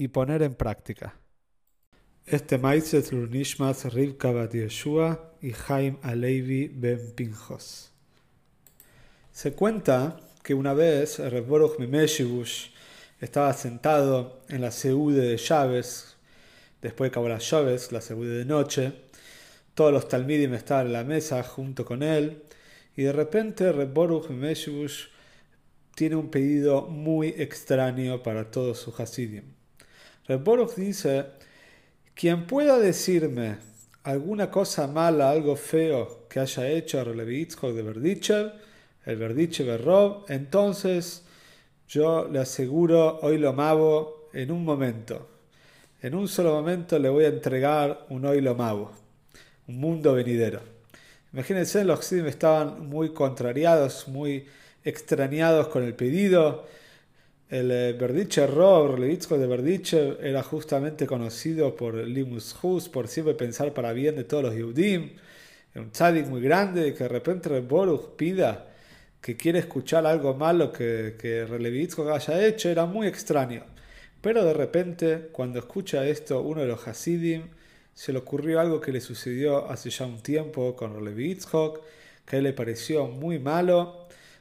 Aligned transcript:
y 0.00 0.08
poner 0.08 0.40
en 0.40 0.54
práctica. 0.54 1.14
Este 2.24 2.56
maíz 2.56 2.94
es 2.94 3.12
Nishmas 3.12 3.84
Rivka 3.92 4.32
Bat 4.32 4.54
Yeshua 4.54 5.34
y 5.42 5.52
Jaim 5.52 5.98
Alevi 6.00 6.68
Ben 6.68 7.12
Pinjos. 7.14 7.92
Se 9.30 9.52
cuenta 9.52 10.18
que 10.42 10.54
una 10.54 10.72
vez 10.72 11.18
el 11.18 11.42
Baruch 11.42 11.78
Mimeshibush 11.78 12.68
estaba 13.20 13.52
sentado 13.52 14.40
en 14.48 14.62
la 14.62 14.70
seude 14.70 15.20
de 15.20 15.36
llaves, 15.36 16.16
después 16.80 17.10
de 17.10 17.12
acabar 17.12 17.32
las 17.32 17.50
llaves, 17.50 17.92
la 17.92 18.00
seude 18.00 18.38
de 18.38 18.46
noche, 18.46 18.92
todos 19.74 19.92
los 19.92 20.08
talmidim 20.08 20.54
estaban 20.54 20.86
en 20.86 20.94
la 20.94 21.04
mesa 21.04 21.42
junto 21.42 21.84
con 21.84 22.02
él, 22.02 22.42
y 22.96 23.02
de 23.02 23.12
repente 23.12 23.70
Reb 23.70 23.92
Baruch 23.92 24.30
Mimeshibush 24.30 25.08
tiene 25.94 26.16
un 26.16 26.30
pedido 26.30 26.86
muy 26.86 27.34
extraño 27.36 28.22
para 28.22 28.50
todos 28.50 28.78
sus 28.78 28.98
Hasidim. 28.98 29.59
Reb 30.30 30.74
dice, 30.76 31.26
quien 32.14 32.46
pueda 32.46 32.78
decirme 32.78 33.56
alguna 34.04 34.48
cosa 34.48 34.86
mala, 34.86 35.28
algo 35.28 35.56
feo 35.56 36.28
que 36.28 36.38
haya 36.38 36.68
hecho 36.68 37.00
a 37.00 37.04
Relevitzko 37.04 37.72
de 37.72 37.82
Verdichev, 37.82 38.52
el 39.06 39.16
Verdichev 39.16 39.84
Rob, 39.84 40.26
entonces 40.28 41.24
yo 41.88 42.28
le 42.30 42.38
aseguro, 42.38 43.18
hoy 43.22 43.38
lo 43.38 43.52
mavo 43.52 44.28
en 44.32 44.52
un 44.52 44.64
momento. 44.64 45.28
En 46.00 46.14
un 46.14 46.28
solo 46.28 46.52
momento 46.52 46.96
le 47.00 47.08
voy 47.08 47.24
a 47.24 47.28
entregar 47.28 48.06
un 48.10 48.24
hoy 48.24 48.40
lo 48.40 48.54
mavo, 48.54 48.92
un 49.66 49.80
mundo 49.80 50.14
venidero. 50.14 50.60
Imagínense, 51.32 51.84
los 51.84 52.06
Xidim 52.06 52.26
estaban 52.26 52.88
muy 52.88 53.12
contrariados, 53.12 54.06
muy 54.06 54.46
extrañados 54.84 55.66
con 55.66 55.82
el 55.82 55.94
pedido. 55.94 56.66
El 57.50 57.72
eh, 57.72 58.46
Rob, 58.46 58.96
Levitzko 58.96 59.36
de 59.36 59.48
Verdiche, 59.48 60.16
era 60.22 60.40
justamente 60.44 61.04
conocido 61.08 61.74
por 61.74 61.94
Limus 61.96 62.56
Hus, 62.62 62.88
por 62.88 63.08
siempre 63.08 63.34
pensar 63.34 63.74
para 63.74 63.92
bien 63.92 64.14
de 64.14 64.22
todos 64.22 64.44
los 64.44 64.54
Yehudim. 64.54 65.16
Era 65.74 65.82
un 65.82 65.90
tzadik 65.90 66.26
muy 66.28 66.40
grande 66.40 66.94
que 66.94 67.04
de 67.04 67.08
repente 67.08 67.58
Boruch 67.58 68.14
pida 68.16 68.68
que 69.20 69.36
quiere 69.36 69.58
escuchar 69.58 70.06
algo 70.06 70.34
malo 70.34 70.72
que, 70.72 71.16
que 71.18 71.44
haya 72.12 72.46
hecho, 72.46 72.68
era 72.68 72.86
muy 72.86 73.08
extraño. 73.08 73.64
Pero 74.20 74.44
de 74.44 74.52
repente, 74.52 75.28
cuando 75.32 75.58
escucha 75.58 76.06
esto, 76.06 76.42
uno 76.42 76.60
de 76.60 76.68
los 76.68 76.86
Hasidim, 76.86 77.42
se 77.94 78.12
le 78.12 78.20
ocurrió 78.20 78.60
algo 78.60 78.80
que 78.80 78.92
le 78.92 79.00
sucedió 79.00 79.68
hace 79.68 79.90
ya 79.90 80.06
un 80.06 80.20
tiempo 80.22 80.76
con 80.76 80.94
Relevitzhok, 80.94 81.80
que 82.24 82.40
le 82.40 82.52
pareció 82.52 83.08
muy 83.08 83.40
malo 83.40 83.99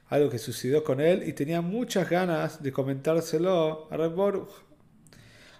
algo 0.10 0.30
que 0.30 0.40
sucedió 0.40 0.84
con 0.84 1.00
él 1.00 1.24
y 1.28 1.34
tenía 1.34 1.62
muchas 1.62 2.10
ganas 2.10 2.62
de 2.62 2.72
comentárselo 2.72 3.88
a 3.92 3.98
Reb 3.98 4.14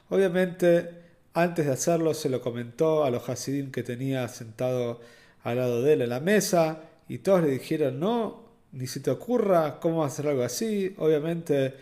Obviamente, 0.10 0.90
antes 1.34 1.68
de 1.68 1.72
hacerlo, 1.72 2.14
se 2.14 2.30
lo 2.30 2.42
comentó 2.42 3.04
a 3.04 3.12
los 3.12 3.30
Hasidim 3.30 3.72
que 3.72 3.84
tenía 3.84 4.28
sentado 4.28 5.00
al 5.44 5.58
lado 5.58 5.84
de 5.84 5.94
él 5.94 6.02
en 6.02 6.10
la 6.10 6.20
mesa 6.20 6.82
y 7.08 7.20
todos 7.20 7.44
le 7.44 7.50
dijeron: 7.50 8.00
No, 8.00 8.44
ni 8.72 8.88
se 8.88 9.00
te 9.02 9.12
ocurra, 9.12 9.80
¿cómo 9.80 10.04
hacer 10.04 10.28
algo 10.28 10.44
así? 10.44 10.96
Obviamente, 10.98 11.76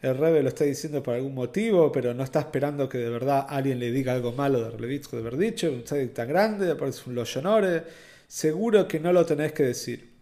el 0.00 0.16
Rebe 0.16 0.42
lo 0.42 0.48
está 0.48 0.64
diciendo 0.64 1.02
por 1.02 1.14
algún 1.14 1.34
motivo, 1.34 1.90
pero 1.90 2.14
no 2.14 2.22
está 2.22 2.40
esperando 2.40 2.88
que 2.88 2.98
de 2.98 3.10
verdad 3.10 3.46
alguien 3.48 3.80
le 3.80 3.90
diga 3.90 4.12
algo 4.12 4.32
malo 4.32 4.60
de 4.60 4.70
Relevitsko 4.70 5.16
de 5.16 5.22
Verdiche, 5.22 5.68
un 5.68 5.82
tzadik 5.82 6.12
tan 6.14 6.28
grande, 6.28 6.74
parece 6.76 7.02
un 7.08 7.16
loyonore. 7.16 7.82
Seguro 8.28 8.86
que 8.88 9.00
no 9.00 9.12
lo 9.12 9.26
tenés 9.26 9.52
que 9.52 9.64
decir. 9.64 10.12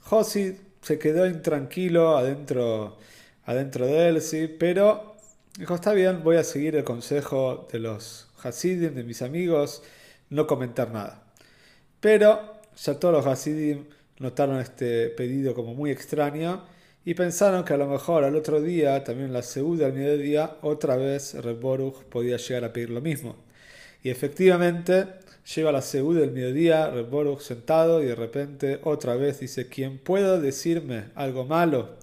Josid 0.00 0.54
se 0.84 0.98
quedó 0.98 1.26
intranquilo 1.26 2.16
adentro, 2.18 2.98
adentro 3.46 3.86
de 3.86 4.08
él, 4.08 4.20
sí, 4.20 4.48
pero 4.48 5.16
dijo, 5.58 5.74
está 5.74 5.94
bien, 5.94 6.22
voy 6.22 6.36
a 6.36 6.44
seguir 6.44 6.76
el 6.76 6.84
consejo 6.84 7.66
de 7.72 7.78
los 7.78 8.28
Hasidim, 8.42 8.94
de 8.94 9.02
mis 9.02 9.22
amigos, 9.22 9.82
no 10.28 10.46
comentar 10.46 10.90
nada. 10.90 11.22
Pero 12.00 12.60
ya 12.76 13.00
todos 13.00 13.14
los 13.14 13.26
Hasidim 13.26 13.86
notaron 14.18 14.58
este 14.58 15.08
pedido 15.08 15.54
como 15.54 15.74
muy 15.74 15.90
extraño 15.90 16.66
y 17.02 17.14
pensaron 17.14 17.64
que 17.64 17.72
a 17.72 17.78
lo 17.78 17.86
mejor 17.88 18.24
al 18.24 18.36
otro 18.36 18.60
día, 18.60 19.02
también 19.04 19.32
la 19.32 19.42
segunda 19.42 19.86
al 19.86 19.94
mediodía, 19.94 20.58
otra 20.60 20.96
vez 20.96 21.34
Reboruch 21.34 22.04
podía 22.04 22.36
llegar 22.36 22.64
a 22.64 22.72
pedir 22.74 22.90
lo 22.90 23.00
mismo. 23.00 23.36
Y 24.02 24.10
efectivamente, 24.10 25.06
Lleva 25.44 25.72
la 25.72 25.82
segunda 25.82 26.22
del 26.22 26.32
mediodía, 26.32 26.88
Reboruch 26.88 27.40
sentado 27.40 28.02
y 28.02 28.06
de 28.06 28.14
repente 28.14 28.80
otra 28.82 29.14
vez 29.14 29.40
dice, 29.40 29.68
quien 29.68 29.98
pueda 29.98 30.40
decirme 30.40 31.04
algo 31.14 31.44
malo 31.44 31.96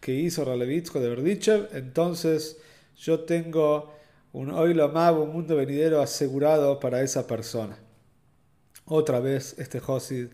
que 0.00 0.14
hizo 0.14 0.44
Ralevitsko 0.44 0.98
de 1.00 1.08
Berdichev, 1.08 1.68
entonces 1.74 2.58
yo 2.96 3.20
tengo 3.20 3.94
un 4.32 4.50
oilo 4.50 4.84
amado, 4.84 5.22
un 5.22 5.32
mundo 5.32 5.54
venidero 5.54 6.02
asegurado 6.02 6.80
para 6.80 7.02
esa 7.02 7.26
persona. 7.26 7.78
Otra 8.84 9.20
vez 9.20 9.54
este 9.58 9.78
Josid, 9.78 10.28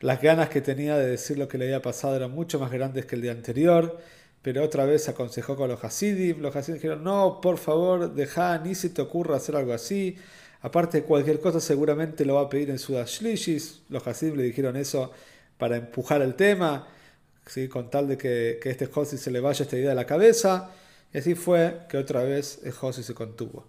las 0.00 0.20
ganas 0.20 0.50
que 0.50 0.60
tenía 0.60 0.98
de 0.98 1.06
decir 1.06 1.38
lo 1.38 1.48
que 1.48 1.56
le 1.56 1.64
había 1.64 1.80
pasado 1.80 2.14
eran 2.16 2.30
mucho 2.30 2.58
más 2.58 2.70
grandes 2.70 3.06
que 3.06 3.14
el 3.14 3.22
día 3.22 3.32
anterior, 3.32 3.98
pero 4.42 4.62
otra 4.62 4.84
vez 4.84 5.08
aconsejó 5.08 5.56
con 5.56 5.68
los 5.68 5.82
Hasidim. 5.82 6.40
Los 6.40 6.54
Hasidim 6.54 6.74
dijeron, 6.74 7.02
no, 7.02 7.40
por 7.40 7.56
favor, 7.56 8.12
deja, 8.14 8.58
ni 8.58 8.74
se 8.74 8.90
te 8.90 9.02
ocurra 9.02 9.36
hacer 9.36 9.56
algo 9.56 9.72
así. 9.72 10.16
Aparte, 10.62 11.02
cualquier 11.02 11.40
cosa 11.40 11.60
seguramente 11.60 12.24
lo 12.24 12.34
va 12.34 12.42
a 12.42 12.48
pedir 12.48 12.70
en 12.70 12.78
su 12.78 12.94
Shlishis. 12.94 13.82
Los 13.88 14.06
Hasidim 14.06 14.36
le 14.36 14.42
dijeron 14.44 14.76
eso 14.76 15.12
para 15.58 15.76
empujar 15.76 16.22
el 16.22 16.34
tema, 16.34 16.88
¿sí? 17.46 17.68
con 17.68 17.90
tal 17.90 18.08
de 18.08 18.18
que, 18.18 18.58
que 18.62 18.70
este 18.70 18.86
Josi 18.86 19.16
se 19.18 19.30
le 19.30 19.40
vaya 19.40 19.62
esta 19.62 19.76
idea 19.76 19.90
de 19.90 19.94
la 19.94 20.06
cabeza. 20.06 20.70
Y 21.12 21.18
así 21.18 21.34
fue 21.34 21.82
que 21.88 21.98
otra 21.98 22.22
vez 22.24 22.60
el 22.64 22.72
Josi 22.72 23.02
se 23.02 23.14
contuvo. 23.14 23.66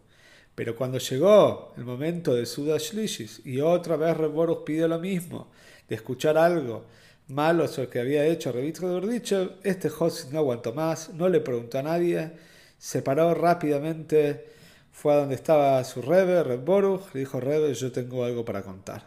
Pero 0.55 0.75
cuando 0.75 0.97
llegó 0.97 1.73
el 1.77 1.85
momento 1.85 2.33
de 2.33 2.45
Suda 2.45 2.77
Shlishis 2.79 3.45
y 3.45 3.61
otra 3.61 3.95
vez 3.95 4.17
Reborus 4.17 4.59
pide 4.65 4.87
lo 4.87 4.97
mismo, 4.99 5.51
de 5.87 5.95
escuchar 5.95 6.37
algo 6.37 6.85
malo 7.27 7.67
sobre 7.67 7.83
lo 7.83 7.89
que 7.91 7.99
había 7.99 8.25
hecho 8.25 8.51
Revitro 8.51 8.99
de 9.01 9.21
este 9.63 9.89
Josi 9.89 10.29
no 10.31 10.39
aguantó 10.39 10.73
más, 10.73 11.13
no 11.13 11.29
le 11.29 11.41
preguntó 11.41 11.77
a 11.77 11.83
nadie, 11.83 12.31
se 12.77 13.01
paró 13.01 13.33
rápidamente 13.33 14.56
fue 14.97 15.13
a 15.13 15.17
donde 15.17 15.35
estaba 15.35 15.83
su 15.83 16.01
Rebe, 16.01 16.43
Reb 16.43 16.65
Boruch, 16.65 17.13
le 17.13 17.19
dijo, 17.19 17.39
Rebe, 17.39 17.71
yo 17.75 17.91
tengo 17.91 18.25
algo 18.25 18.43
para 18.43 18.63
contar. 18.63 19.03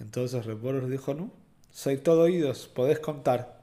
Entonces 0.00 0.44
Reb 0.44 0.58
Boruch 0.58 0.90
dijo, 0.90 1.14
no, 1.14 1.30
soy 1.70 1.98
todo 1.98 2.22
oídos, 2.22 2.66
podés 2.66 2.98
contar. 2.98 3.60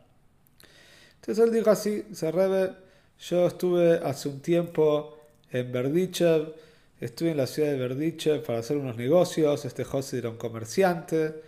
Entonces 1.15 1.43
él 1.43 1.51
dijo 1.51 1.69
así, 1.69 2.03
dice, 2.07 2.31
Rebe, 2.31 2.71
yo 3.19 3.45
estuve 3.45 3.99
hace 4.05 4.29
un 4.29 4.39
tiempo 4.39 5.17
en 5.51 5.69
Berdichev, 5.69 6.55
estuve 7.01 7.31
en 7.31 7.37
la 7.37 7.47
ciudad 7.47 7.71
de 7.71 7.77
Berdichev 7.77 8.41
para 8.45 8.59
hacer 8.59 8.77
unos 8.77 8.95
negocios, 8.95 9.65
este 9.65 9.83
José 9.83 10.19
era 10.19 10.29
un 10.29 10.37
comerciante, 10.37 11.41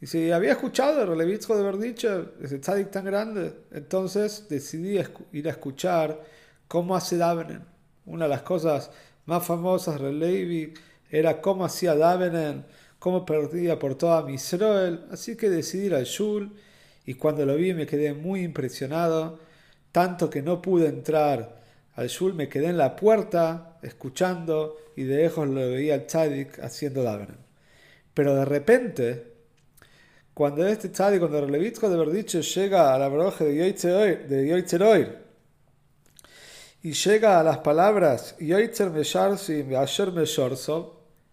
y 0.00 0.06
si 0.06 0.30
había 0.30 0.52
escuchado 0.52 1.02
el 1.02 1.08
Relevitzo 1.08 1.56
de 1.56 1.64
Berdichev, 1.64 2.34
ese 2.40 2.60
tzadik 2.60 2.92
tan 2.92 3.04
grande, 3.04 3.52
entonces 3.72 4.46
decidí 4.48 5.00
ir 5.32 5.48
a 5.48 5.50
escuchar 5.50 6.22
cómo 6.68 6.94
hace 6.94 7.16
Davenen. 7.16 7.77
Una 8.08 8.24
de 8.24 8.30
las 8.30 8.42
cosas 8.42 8.90
más 9.26 9.44
famosas 9.46 10.00
de 10.00 10.12
Levi 10.12 10.72
era 11.10 11.42
cómo 11.42 11.66
hacía 11.66 11.94
Davenen, 11.94 12.64
cómo 12.98 13.26
perdía 13.26 13.78
por 13.78 13.96
toda 13.96 14.22
mi. 14.22 14.36
Así 14.36 15.36
que 15.36 15.50
decidí 15.50 15.86
ir 15.86 15.94
al 15.94 16.04
Shul 16.04 16.56
y 17.04 17.14
cuando 17.14 17.44
lo 17.44 17.54
vi 17.56 17.74
me 17.74 17.86
quedé 17.86 18.14
muy 18.14 18.40
impresionado, 18.40 19.38
tanto 19.92 20.30
que 20.30 20.40
no 20.40 20.62
pude 20.62 20.88
entrar 20.88 21.60
al 21.96 22.08
Shul, 22.08 22.32
me 22.32 22.48
quedé 22.48 22.68
en 22.68 22.78
la 22.78 22.96
puerta 22.96 23.78
escuchando 23.82 24.76
y 24.96 25.02
de 25.04 25.18
lejos 25.18 25.46
lo 25.46 25.60
veía 25.70 25.94
al 25.94 26.06
Tzadik 26.06 26.58
haciendo 26.60 27.02
Davenen. 27.02 27.36
Pero 28.14 28.34
de 28.34 28.46
repente, 28.46 29.32
cuando 30.32 30.66
este 30.66 30.88
Tzadik, 30.88 31.20
cuando 31.20 31.40
el 31.40 31.52
Levitko 31.52 31.90
de 31.90 31.96
haber 31.96 32.10
dicho 32.10 32.40
llega 32.40 32.94
a 32.94 32.98
la 32.98 33.08
broja 33.08 33.44
de 33.44 33.56
Yoitzeroir, 34.48 35.27
y 36.82 36.92
llega 36.92 37.40
a 37.40 37.42
las 37.42 37.58
palabras 37.58 38.34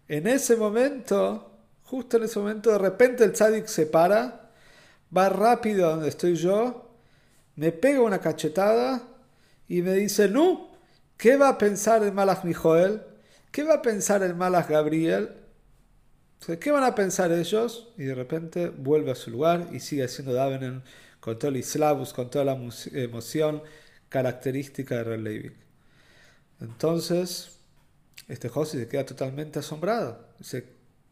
en 0.08 0.26
ese 0.26 0.56
momento, 0.56 1.50
justo 1.84 2.16
en 2.16 2.22
ese 2.24 2.38
momento, 2.38 2.70
de 2.70 2.78
repente 2.78 3.24
el 3.24 3.32
tzadik 3.32 3.66
se 3.66 3.86
para, 3.86 4.50
va 5.16 5.28
rápido 5.28 5.86
a 5.86 5.90
donde 5.90 6.08
estoy 6.08 6.34
yo, 6.34 6.90
me 7.54 7.72
pega 7.72 8.00
una 8.00 8.20
cachetada 8.20 9.02
y 9.68 9.82
me 9.82 9.94
dice, 9.94 10.28
no, 10.28 10.76
¿Qué 11.16 11.36
va 11.36 11.48
a 11.48 11.58
pensar 11.58 12.02
el 12.02 12.12
Malach 12.12 12.44
Mijoel? 12.44 13.00
¿Qué 13.50 13.62
va 13.62 13.74
a 13.74 13.82
pensar 13.82 14.22
el 14.22 14.34
Malach 14.34 14.68
Gabriel? 14.68 15.30
¿Qué 16.60 16.70
van 16.70 16.84
a 16.84 16.94
pensar 16.94 17.32
ellos? 17.32 17.88
Y 17.96 18.04
de 18.04 18.14
repente 18.14 18.68
vuelve 18.68 19.12
a 19.12 19.14
su 19.14 19.30
lugar 19.30 19.68
y 19.72 19.80
sigue 19.80 20.04
haciendo 20.04 20.34
Davenen 20.34 20.82
con 21.20 21.38
todo 21.38 21.50
el 21.50 21.56
islavus, 21.56 22.12
con 22.12 22.30
toda 22.30 22.44
la 22.44 22.58
emoción 22.92 23.62
característica 24.16 24.96
de 24.96 25.04
Rel 25.04 25.56
Entonces, 26.58 27.58
este 28.28 28.48
Josi 28.48 28.78
se 28.78 28.88
queda 28.88 29.04
totalmente 29.04 29.58
asombrado. 29.58 30.28
Dice, 30.38 30.64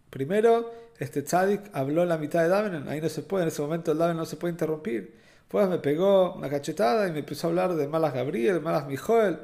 primero, 0.08 0.72
este 0.98 1.20
tzadik 1.20 1.60
habló 1.74 2.04
en 2.04 2.08
la 2.08 2.16
mitad 2.16 2.42
de 2.42 2.48
Davenen, 2.48 2.88
ahí 2.88 3.02
no 3.02 3.10
se 3.10 3.20
puede, 3.20 3.42
en 3.42 3.48
ese 3.48 3.60
momento 3.60 3.92
el 3.92 3.98
Daven 3.98 4.16
no 4.16 4.24
se 4.24 4.36
puede 4.36 4.52
interrumpir. 4.52 5.18
Pues 5.48 5.68
me 5.68 5.78
pegó 5.78 6.32
una 6.32 6.48
cachetada 6.48 7.06
y 7.06 7.12
me 7.12 7.18
empezó 7.18 7.46
a 7.46 7.50
hablar 7.50 7.74
de 7.74 7.86
malas 7.86 8.14
Gabriel, 8.14 8.62
malas 8.62 8.86
Mijoel. 8.86 9.38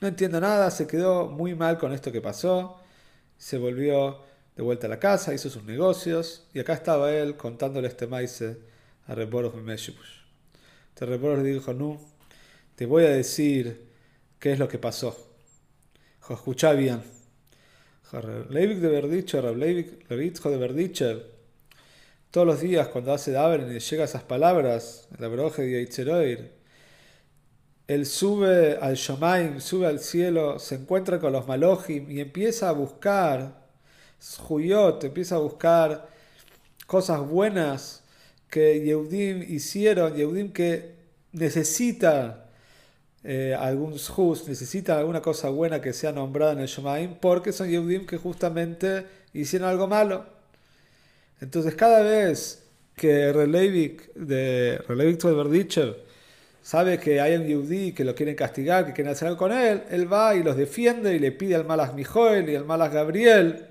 No 0.00 0.06
entiendo 0.06 0.40
nada, 0.40 0.70
se 0.70 0.86
quedó 0.86 1.26
muy 1.26 1.56
mal 1.56 1.78
con 1.78 1.92
esto 1.92 2.12
que 2.12 2.20
pasó. 2.20 2.78
Se 3.38 3.58
volvió 3.58 4.20
de 4.54 4.62
vuelta 4.62 4.86
a 4.86 4.90
la 4.90 5.00
casa, 5.00 5.34
hizo 5.34 5.50
sus 5.50 5.64
negocios 5.64 6.46
y 6.54 6.60
acá 6.60 6.74
estaba 6.74 7.12
él 7.12 7.36
contándole 7.36 7.88
este 7.88 8.06
maíz 8.06 8.40
a 9.08 9.14
Reboros 9.16 9.54
Meshibush. 9.56 10.20
Este 10.90 11.06
Reboros 11.06 11.40
le 11.42 11.50
dijo, 11.50 11.74
no, 11.74 11.98
te 12.80 12.86
voy 12.86 13.04
a 13.04 13.10
decir 13.10 13.90
qué 14.38 14.52
es 14.52 14.58
lo 14.58 14.66
que 14.66 14.78
pasó. 14.78 15.14
Escucha 16.30 16.72
bien. 16.72 17.02
Leivik 18.48 18.78
de 18.78 18.88
Verdicher, 18.88 19.44
Leivik 19.54 20.08
de 20.08 20.56
Verdicher, 20.56 21.26
todos 22.30 22.46
los 22.46 22.62
días 22.62 22.88
cuando 22.88 23.12
hace 23.12 23.32
Daven 23.32 23.70
y 23.76 23.80
llega 23.80 24.04
esas 24.04 24.22
palabras, 24.22 25.08
la 25.18 25.28
broje 25.28 25.60
de 25.60 25.84
Yitzheroir, 25.84 26.52
él 27.86 28.06
sube 28.06 28.78
al 28.80 28.94
Shomaim, 28.94 29.60
sube 29.60 29.86
al 29.86 30.00
cielo, 30.00 30.58
se 30.58 30.76
encuentra 30.76 31.18
con 31.20 31.34
los 31.34 31.46
Malojim 31.46 32.10
y 32.10 32.20
empieza 32.20 32.70
a 32.70 32.72
buscar, 32.72 33.62
Juyot, 34.38 35.04
empieza 35.04 35.34
a 35.34 35.40
buscar 35.40 36.08
cosas 36.86 37.20
buenas 37.28 38.04
que 38.48 38.80
Yehudim 38.80 39.42
hicieron, 39.42 40.16
Yehudim 40.16 40.54
que 40.54 40.94
necesitan 41.32 42.48
eh, 43.22 43.54
algún 43.58 43.92
necesitan 43.92 44.98
alguna 44.98 45.20
cosa 45.20 45.50
buena 45.50 45.80
que 45.80 45.92
sea 45.92 46.12
nombrada 46.12 46.52
en 46.52 46.60
el 46.60 46.66
Shomaim, 46.66 47.16
porque 47.20 47.52
son 47.52 47.68
Yehudim 47.68 48.06
que 48.06 48.16
justamente 48.16 49.06
hicieron 49.32 49.68
algo 49.68 49.86
malo. 49.86 50.24
Entonces 51.40 51.74
cada 51.74 52.02
vez 52.02 52.64
que 52.94 53.32
Relevik 53.32 54.12
de 54.14 54.78
Relevik 54.86 55.20
sabe 56.62 56.98
que 56.98 57.20
hay 57.20 57.34
un 57.36 57.46
Yehudi 57.46 57.92
que 57.92 58.04
lo 58.04 58.14
quieren 58.14 58.34
castigar, 58.34 58.86
que 58.86 58.92
quieren 58.92 59.12
hacer 59.12 59.28
algo 59.28 59.38
con 59.38 59.52
él, 59.52 59.82
él 59.90 60.12
va 60.12 60.34
y 60.34 60.42
los 60.42 60.56
defiende 60.56 61.14
y 61.14 61.18
le 61.18 61.32
pide 61.32 61.54
al 61.54 61.64
Malas 61.64 61.94
Mijoel 61.94 62.48
y 62.50 62.56
al 62.56 62.64
Malas 62.64 62.92
Gabriel 62.92 63.66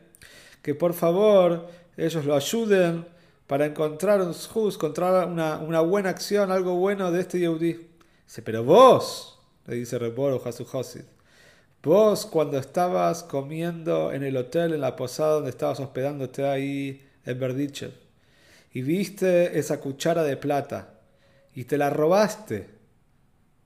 que 0.62 0.76
por 0.76 0.94
favor 0.94 1.68
ellos 1.98 2.26
lo 2.26 2.36
ayuden 2.36 3.06
para 3.48 3.66
encontrar 3.66 4.22
un 4.22 4.34
shus, 4.34 4.76
encontrar 4.76 5.28
una, 5.28 5.58
una, 5.58 5.82
buena 5.82 6.10
acción, 6.10 6.52
algo 6.52 6.76
bueno 6.76 7.12
de 7.12 7.22
este 7.22 7.40
Yehudi. 7.40 7.74
Dice, 8.26 8.42
pero 8.44 8.64
vos, 8.64 9.39
le 9.70 9.76
dice 9.76 10.00
Reboro 10.00 10.42
Hasuhosid, 10.44 11.04
vos 11.84 12.26
cuando 12.26 12.58
estabas 12.58 13.24
comiendo 13.24 14.12
en 14.12 14.24
el 14.24 14.36
hotel, 14.36 14.74
en 14.74 14.82
la 14.82 14.96
posada 14.96 15.36
donde 15.36 15.52
estabas 15.52 15.80
hospedándote 15.80 16.46
ahí, 16.48 17.08
en 17.26 17.40
Berdichev, 17.40 17.92
y 18.74 18.82
viste 18.82 19.60
esa 19.60 19.80
cuchara 19.80 20.24
de 20.24 20.38
plata 20.38 21.00
y 21.54 21.66
te 21.66 21.78
la 21.78 21.90
robaste 21.90 22.68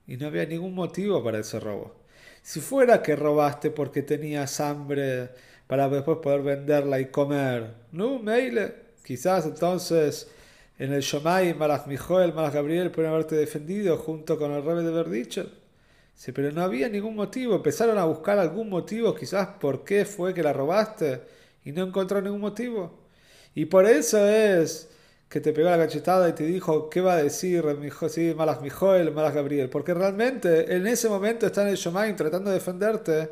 y 0.06 0.18
no 0.18 0.28
había 0.28 0.46
ningún 0.46 0.76
motivo 0.76 1.24
para 1.24 1.40
ese 1.40 1.60
robo. 1.60 2.04
Si 2.42 2.60
fuera 2.60 3.02
que 3.02 3.16
robaste 3.16 3.70
porque 3.70 4.02
tenías 4.02 4.60
hambre 4.60 5.30
para 5.68 5.88
después 5.88 6.18
poder 6.18 6.42
venderla 6.42 7.00
y 7.00 7.06
comer, 7.06 7.74
no, 7.94 8.20
meile, 8.20 8.76
quizás 9.04 9.46
entonces 9.46 10.30
en 10.78 10.92
el 10.92 11.02
Shomai, 11.02 11.54
Malach 11.54 11.88
Mijoel, 11.88 12.34
Malach 12.34 12.54
Gabriel 12.54 12.92
pueden 12.92 13.12
haberte 13.12 13.36
defendido 13.36 13.98
junto 13.98 14.38
con 14.38 14.52
el 14.52 14.64
rebe 14.64 14.84
de 14.84 14.92
Berdichev. 14.92 15.63
Sí, 16.16 16.32
pero 16.32 16.52
no 16.52 16.62
había 16.62 16.90
ningún 16.90 17.16
motivo. 17.16 17.56
Empezaron 17.56 17.98
a 17.98 18.06
buscar 18.06 18.40
algún 18.40 18.70
motivo, 18.70 19.16
quizás 19.16 19.48
por 19.60 19.84
qué 19.84 20.06
fue 20.06 20.34
que 20.34 20.44
la 20.44 20.54
robaste 20.54 21.22
y 21.66 21.72
no 21.72 21.84
encontraron 21.84 22.26
ningún 22.26 22.42
motivo. 22.42 23.04
Y 23.56 23.66
por 23.66 23.86
eso 23.86 24.28
es 24.28 24.90
que 25.30 25.42
te 25.42 25.54
pegó 25.54 25.70
la 25.70 25.78
cachetada 25.78 26.30
y 26.30 26.34
te 26.34 26.46
dijo, 26.46 26.90
¿qué 26.90 27.02
va 27.02 27.16
a 27.16 27.24
decir 27.24 27.64
sí, 28.10 28.34
Malas 28.36 28.62
Mijoel, 28.62 29.12
Malas 29.12 29.34
Gabriel? 29.34 29.70
Porque 29.70 29.94
realmente 29.94 30.76
en 30.76 30.88
ese 30.88 31.10
momento 31.10 31.46
está 31.48 31.64
en 31.64 31.70
el 31.70 31.76
Shomain 31.78 32.16
tratando 32.16 32.52
de 32.52 32.58
defenderte 32.58 33.30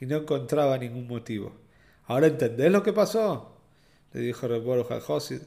y 0.00 0.06
no 0.06 0.16
encontraba 0.18 0.78
ningún 0.78 1.06
motivo. 1.06 1.52
¿Ahora 2.06 2.26
entendés 2.26 2.70
lo 2.70 2.82
que 2.82 2.92
pasó? 2.92 3.56
Le 4.12 4.20
dijo 4.20 4.48
Reboro 4.48 4.86
a 4.92 5.00
Josid. 5.00 5.42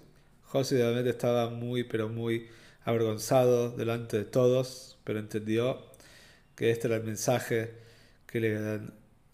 Josid 0.46 0.78
realmente 0.78 1.12
estaba 1.12 1.50
muy, 1.50 1.84
pero 1.84 2.10
muy 2.10 2.48
avergonzado 2.84 3.72
delante 3.72 4.18
de 4.18 4.26
todos, 4.26 4.98
pero 5.04 5.20
entendió 5.20 5.80
que 6.62 6.70
este 6.70 6.86
era 6.86 6.98
el 6.98 7.04
mensaje 7.04 7.72
que 8.28 8.40
le, 8.40 8.80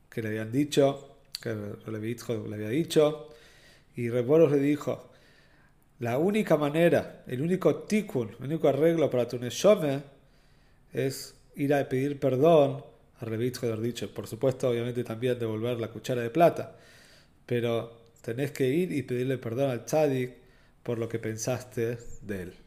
que 0.09 0.21
le 0.21 0.29
habían 0.29 0.49
dicho, 0.49 1.17
que 1.41 1.53
le 1.53 2.55
había 2.55 2.69
dicho 2.69 3.27
y 3.97 4.09
Reboros 4.09 4.49
le 4.49 4.59
dijo, 4.59 5.11
la 5.99 6.19
única 6.19 6.55
manera, 6.55 7.25
el 7.27 7.41
único 7.41 7.83
tikkun, 7.83 8.29
el 8.39 8.45
único 8.45 8.69
arreglo 8.69 9.09
para 9.09 9.27
tu 9.27 9.37
neshome 9.39 10.03
es 10.93 11.35
ir 11.57 11.73
a 11.73 11.89
pedir 11.89 12.17
perdón 12.17 12.85
a 13.19 13.25
Revit 13.25 13.59
de 13.59 13.75
dicho. 13.81 14.13
Por 14.13 14.25
supuesto, 14.25 14.69
obviamente 14.69 15.03
también 15.03 15.37
devolver 15.37 15.81
la 15.81 15.89
cuchara 15.89 16.21
de 16.21 16.29
plata. 16.29 16.77
Pero 17.45 17.91
tenés 18.21 18.51
que 18.51 18.69
ir 18.69 18.93
y 18.93 19.03
pedirle 19.03 19.37
perdón 19.37 19.69
al 19.69 19.83
tzadik 19.83 20.31
por 20.81 20.97
lo 20.97 21.09
que 21.09 21.19
pensaste 21.19 21.97
de 22.21 22.41
él. 22.43 22.66